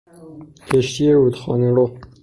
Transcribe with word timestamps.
کشتی 0.67 1.11
رودخانهرو 1.13 1.97